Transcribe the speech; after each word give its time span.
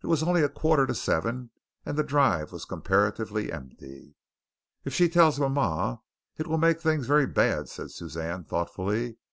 It 0.00 0.06
was 0.06 0.22
only 0.22 0.42
a 0.44 0.48
quarter 0.48 0.86
to 0.86 0.94
seven 0.94 1.50
and 1.84 1.98
the 1.98 2.04
drive 2.04 2.52
was 2.52 2.64
comparatively 2.64 3.50
empty. 3.50 4.14
"If 4.84 4.94
she 4.94 5.08
tells 5.08 5.40
mama, 5.40 6.02
it 6.36 6.46
will 6.46 6.56
make 6.58 6.80
things 6.80 7.08
very 7.08 7.26
bad," 7.26 7.68
said 7.68 7.90
Suzanne 7.90 8.44
thoughtfully. 8.44 9.16